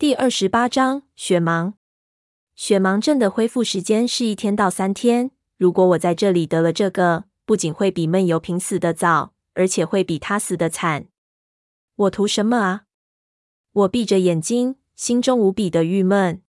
[0.00, 1.72] 第二十八章雪盲。
[2.54, 5.32] 雪盲症的恢复时间是一天到三天。
[5.56, 11.08] 如果我在这里得了这个，不仅会比闷油瓶死得早，而且会比他死得惨。
[11.96, 12.82] 我图什么啊？
[13.72, 16.42] 我闭着眼睛，心中无比的郁闷。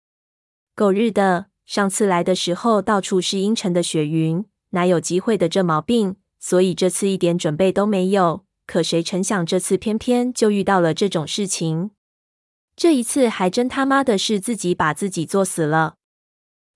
[0.75, 1.47] 狗日的！
[1.65, 6.17] 上次来的时候，到处是阴沉的雪云，哪有机会的这毛病？
[6.39, 8.45] 所以这次一点准备都没有。
[8.67, 11.89] 可谁成想，这次偏偏就遇到了这种事情。
[12.79, 15.97] 这一次还真他妈的是自己把自己作死了。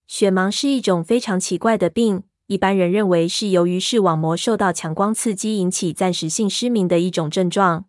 [0.06, 7.86] 雪盲是一种非常奇怪的病，一般人认为是由于视网膜受到强光刺激引起暂时性失明的一种症状。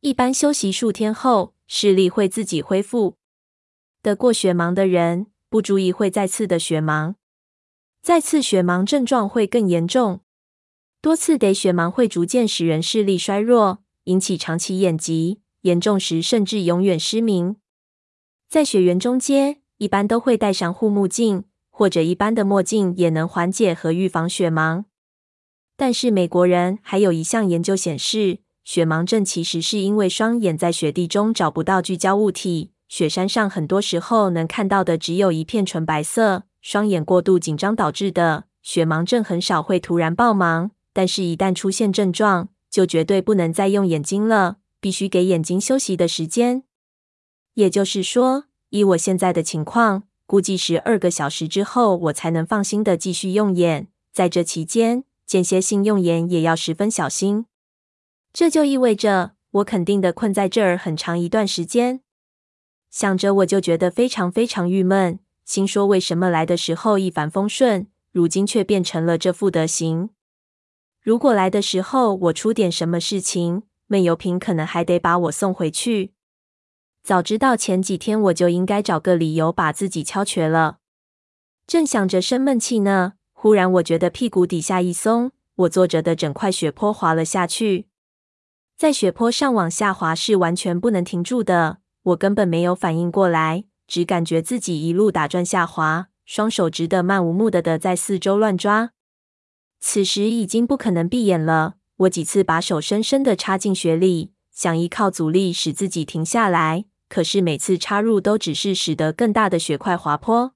[0.00, 3.18] 一般休息数天后，视力会自己恢复。
[4.00, 7.16] 得过雪盲的人不注意会再次的雪盲，
[8.00, 10.22] 再次雪盲症状会更严重。
[11.02, 15.42] 多次得雪盲会逐渐使人视力衰弱，引起长期眼疾。
[15.62, 17.56] 严重时甚至永远失明。
[18.48, 24.84] 在雪原中街，一般都会戴上护目镜，或者一般的墨镜也能缓解和预防雪盲。
[25.76, 32.72] 但是美国人还有一项研究显示，雪盲症其实是因为双眼在雪地中找不到聚焦物体。
[32.88, 38.44] 雪山上很多时候能看到的只有一片纯白色，双眼过度紧张导致的。
[38.62, 44.56] 雪盲症很少会突然暴盲，但是一旦出现症状，就绝对不能再用眼睛了。
[44.80, 46.64] 必须给眼睛休息的时间，
[47.54, 53.88] 也就是说，以我现在的情况，估计十二个小时之后，我才能放心的继续用眼。
[54.12, 57.46] 在这期间，间歇性用眼也要十分小心。
[58.32, 62.00] 这就意味着我肯定的困在这儿很长一段时间。
[62.90, 70.10] 想着我就觉得非常非常郁闷，心说为什么来的时候一帆风顺，如今却变成了这副德行？
[71.00, 76.12] 如果来的时候我出点什么事情，闷油瓶可能还得把我送回去。
[77.02, 80.78] 早知道前几天我就应该找个理由把自己敲瘸了。
[81.66, 87.88] 正想着生闷气呢，忽然我觉得屁股底下一松，我坐着的整块雪坡滑了下去。
[88.76, 98.92] 在雪坡上往下滑是完全不能停住的，我根本没有反应过来，只感觉自己一路打转下滑，双手直得漫无目的的在四周乱抓。
[99.80, 101.77] 此时已经不可能闭眼了。
[101.98, 110.54] 我几次把手深深的插进雪里，想依靠阻力使自己停下来，可是每次插入都只是使得更大的雪块滑坡。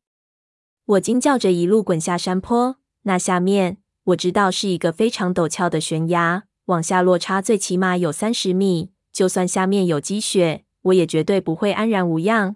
[0.85, 8.93] 我惊叫着一路滚下山坡，那下面我知道是一个非常陡峭的悬崖，往下落差最起码有三十米。
[9.13, 12.55] 就算下面有积雪，我也绝对不会安然无恙。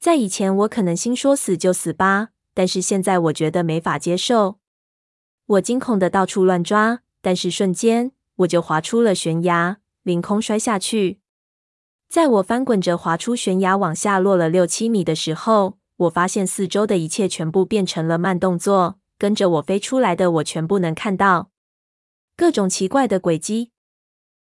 [0.00, 4.58] 在以前，我可能心说死就死吧，但是现在我觉得没法接受。
[5.46, 7.03] 我惊恐的到处乱抓。
[7.24, 11.20] 但是瞬间，我就滑出了悬崖，凌空摔下去。
[12.06, 21.48] 在我翻滚着滑出悬崖，往下落了六七米的时候，我发现四周的一切全部变成了慢动作，跟着我飞出来的我全部能看到
[22.36, 23.70] 各种奇怪的轨迹。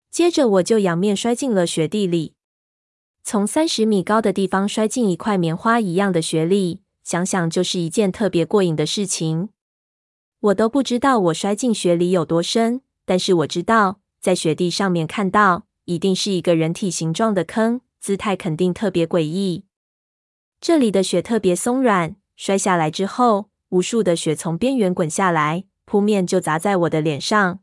[0.09, 2.35] 接着我就仰面摔进了雪地里，
[3.25, 9.49] 从三十米高的地方摔进一块棉花一样的雪里，想想就是一件特别过瘾的事情。
[10.41, 19.65] 我都不知道我摔进雪里有多深，但是我知道在雪地上面看到一定是一个人体形状的坑，姿态肯定特别诡异。
[20.61, 27.59] 这里的雪特别松软，摔下来之后，无数的雪从边缘滚下来，扑面就砸在我的脸上。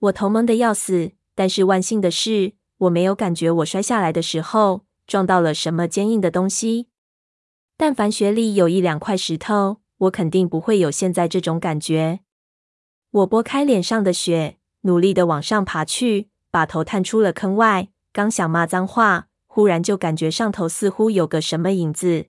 [0.00, 6.88] 我头蒙得要死，但是万幸的是，我没有感觉我摔下来的时候撞到了什么坚硬的东西。
[7.78, 12.20] 但凡雪里有一两块石头，我肯定不会有现在这种感觉。
[13.10, 17.88] 我拨开脸上的雪，努力的往上爬去，把头探出了坑外。
[18.12, 22.26] 刚想骂脏话，忽然就感觉上头似乎有个什么影子。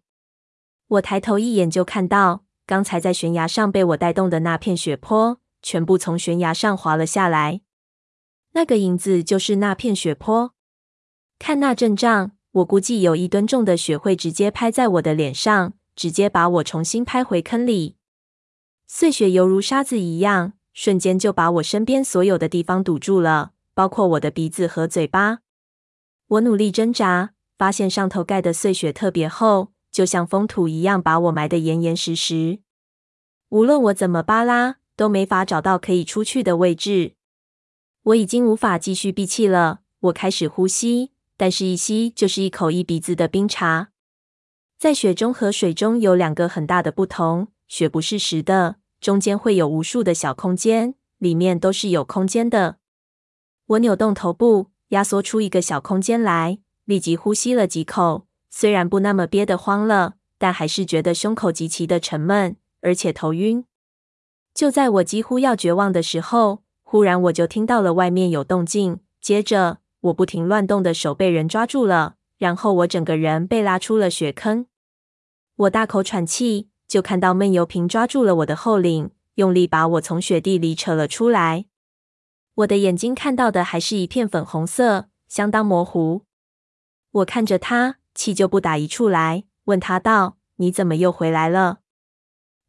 [0.88, 7.62] 我抬头一眼就看到，刚才在悬崖上被我带动的那片雪坡，全部从悬崖上滑了下来。
[8.54, 10.54] 那个影子就是那片雪坡。
[11.38, 15.74] 看那阵仗，我估计有一吨重的雪会直接拍在我的脸上。
[16.00, 17.98] 直接把我重新拍回坑里，
[18.88, 25.40] 碎雪犹如沙子一样，瞬间就把我身边所有的地方堵住了，包括我的鼻子和嘴巴。
[26.28, 32.60] 我努力挣扎，发现上头盖的碎雪特别厚，就像封土一样，把我埋得严严实实。
[33.50, 37.16] 无论我怎么扒拉，都没法找到可以出去的位置。
[38.04, 43.90] 我已经无法继续闭气了，我开始呼吸，但是一吸就是一口一鼻子的冰茶。
[44.80, 52.78] 在雪中和水中有两个很大的不同，雪不是实的，中间会有无数的小空间，里面都是有空间的。
[53.66, 63.66] 我扭动头部，压缩出一个小空间来，立即呼吸了几口，虽然不那么憋得慌了，但还是觉得胸口极其的沉闷，而且头晕。
[64.54, 74.66] 就在我几乎要绝望的时候，忽然我就听到了外面有动静，接着我不停乱动的手被人抓住了，然后我整个人被拉出了雪坑。
[75.56, 81.66] 我大口喘气，就看到闷油瓶抓住了我的后领，用力把我从雪地里扯了出来。
[82.56, 86.24] 我的眼睛看到的还是一片粉红色，相当模糊。
[87.12, 91.80] 我看着他，气就不打一处来，问他道：“你怎么又回来了？”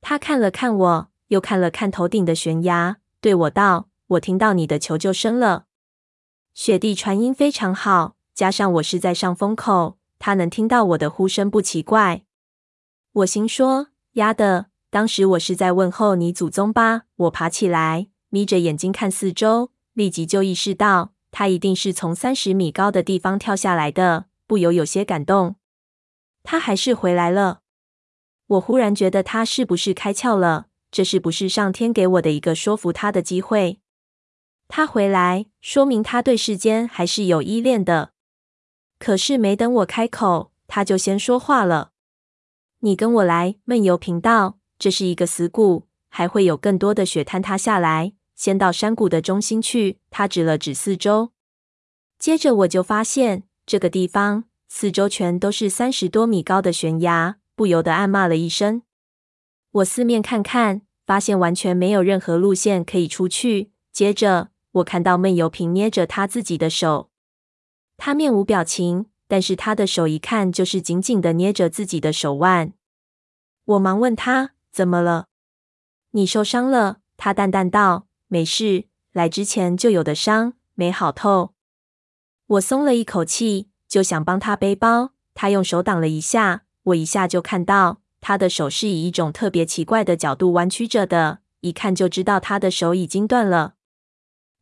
[0.00, 5.66] 他看了看我，又看了看头顶的悬崖，对我道：“我听到你的求救声了。
[6.54, 12.22] 雪地传音非常好，加上我是在上风口，他能听到我的呼声不奇怪。”
[13.12, 25.56] 我心说：“丫的，当时我是在问候你祖宗吧？”我爬起来，眯着眼睛看四周，立即就意识到他一定是从三十米高的地方跳下来的，不由有些感动。
[26.42, 27.60] 他还是回来了。
[28.46, 30.68] 我忽然觉得他是不是开窍了？
[30.90, 33.80] 这是不是上天给我的一个说服他的机会？
[34.66, 38.12] 他回来，说明他对世间还是有依恋的。
[39.00, 41.90] 可是没等我开口，他就先说话了。
[42.80, 48.12] 你跟我来，闷油瓶道，这是一个死谷，还会有更多的雪坍塌下来。
[48.36, 49.98] 先到山谷的中心去。
[50.10, 51.32] 他指了指四周，
[52.18, 58.82] 接着我就发现这个地方四周全都是三十多米高的悬崖，不由得暗骂了一声。
[59.72, 63.72] 我四面看看，发现完全没有任何路线可以出去。
[63.92, 67.09] 接着我看到闷油瓶捏着他自己的手，
[68.00, 69.06] 他面无表情。
[69.28, 72.72] 但是他的手一看就是紧紧的捏着自己的手腕，
[73.64, 75.28] 我忙问他怎么了？
[76.10, 76.96] 你受伤了？
[77.16, 81.52] 他淡淡道：“没事，来之前就有的伤，没好透。”
[82.48, 85.12] 我松了一口气，就想帮他背包。
[85.32, 93.74] 他用手挡了一下，我一下就看到他的手是以一种特别奇怪的角度弯曲着的，一看就知道他的手已经断了。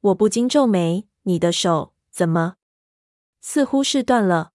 [0.02, 2.56] 我不禁皱眉：“你的手怎么？
[3.40, 4.52] 似乎是断了。”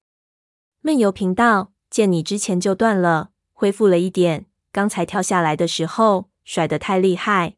[0.81, 4.45] 闷油瓶道：“见你之前就断了，恢复了一点。
[4.71, 7.55] 刚才跳下来的时候甩得太厉害。”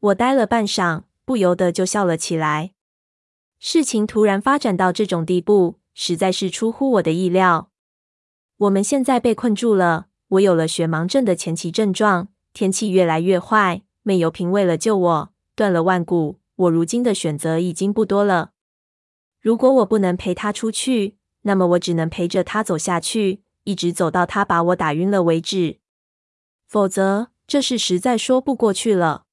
[0.00, 2.72] 我呆了半晌，不由得就笑了起来。
[3.58, 7.70] 事情突然发展到这种地步，实在是出乎我的意料。
[8.58, 13.82] 我们现在被困住了，我有了雪盲症的前期症状，天气越来越坏。
[14.02, 16.38] 闷油瓶为了救我，断了腕骨。
[16.54, 18.52] 我如今的选择已经不多了。
[19.48, 25.78] 如果我不能陪他出去，那么我只能陪着他走下去，一直走到他把我打晕了为止。
[26.66, 29.24] 否则，这事实在说不过去了。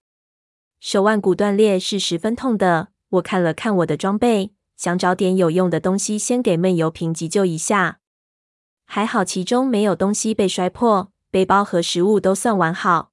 [0.80, 2.88] 手腕骨断裂是十分痛的。
[3.10, 8.00] 我看了看我的装备，想找点有用的东西先给闷油瓶急救一下。
[8.86, 13.12] 还好其中没有东西被摔破，背包和食物都算完好。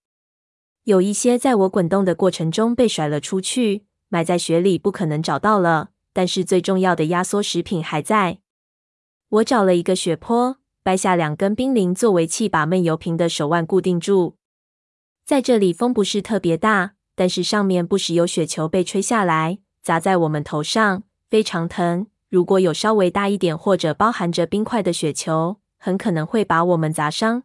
[0.84, 5.88] 有一些在我滚动的过程中被甩了出去，埋在雪里不可能找到了。
[6.12, 8.38] 但是最重要的压缩食品还在。
[9.29, 14.37] 我找了一个雪坡，掰下两根冰凌作为器，把闷油瓶的手腕固定住。
[15.25, 22.06] 在这里风不是特别大，但是上面不时有雪球被吹下来，砸在我们头上，非常疼。
[22.29, 27.44] 如果有稍微大一点或者包含着冰块的雪球，很可能会把我们砸伤。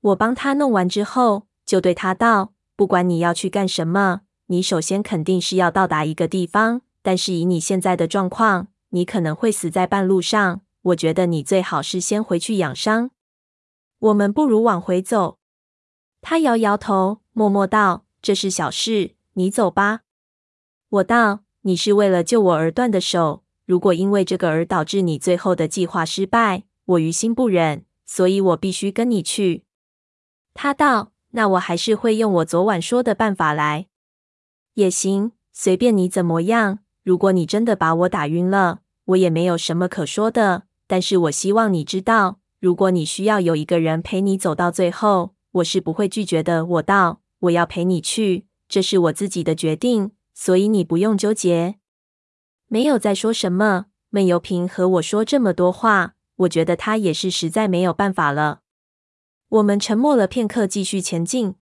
[0.00, 13.10] 我帮他弄完之后，就对他道：“不管你要去干什么，你首先肯定是要到达一个地方，但是以你现在的状况，你可能会死在半路上。”我觉得你最好是先回去养伤。
[13.98, 15.38] 我们不如往回走。
[16.22, 20.00] 他摇摇头，默默道：“这是小事，你走吧。”
[20.88, 29.64] 我道：“你是为了救我而断的手，如果因为这个而导致你最后的计划失败，我于心不忍，所以我必须跟你去。”
[30.54, 33.88] 他道：“那我还是会用我昨晚说的办法来。
[34.72, 36.78] 也行，随便你怎么样。
[37.02, 46.66] 如果你真的把我打晕了，我也没有什么可说的。”但是我希望你知道，如果你需要有一个人陪你走到最后，我是不会拒绝的。
[46.66, 51.76] 我道，我要陪你去，这是我自己的决定，所以你不用纠结。
[52.66, 53.86] 没有再说什么。
[54.10, 58.62] 闷油瓶和我说这么多话，我觉得他也是实在没有办法了。
[59.48, 61.54] 我们沉默了片刻，继续前进。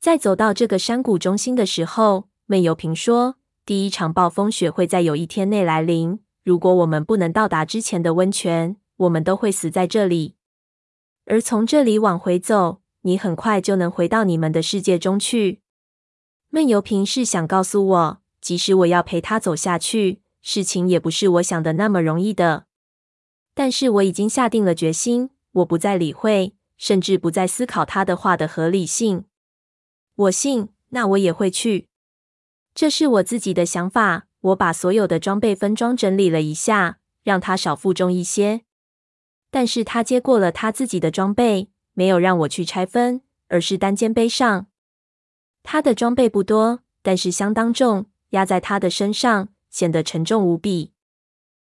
[0.00, 3.36] 在走到这个山谷中心的时候，闷油瓶说
[3.70, 10.34] ：“第一场暴风雪会在有一天内来临。”如果我们不能到达之前的温泉，我们都会死在这里。
[11.24, 15.60] 而从这里往回走，你很快就能回到你们的世界中去。
[16.48, 22.66] 闷油瓶是想告诉我，即使我要陪他走下去，事情也不是我想的那么容易的。
[23.54, 29.26] 但是我已经下定了决心，我不再理会，甚至不再思考他的话的合理性。
[30.16, 31.89] 我信，那我也会去。
[32.74, 34.26] 这是我自己的想法。
[34.40, 38.62] 我把所有的装备分装整理了一下，让他少负重一些。
[39.50, 44.68] 但是他接过了他自己的装备，没有让我去拆分，而是单肩背上。
[45.62, 50.94] 他的装备不多，但是相当重，压在他的身上，显得沉重无比。